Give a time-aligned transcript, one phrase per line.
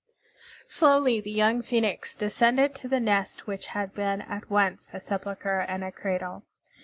[0.67, 5.59] Slowly the young Phoenix descended to the nest which had been at once a sepulchre
[5.67, 6.41] and a cradle.